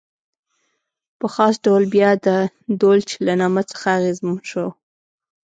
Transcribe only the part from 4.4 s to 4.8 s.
شو.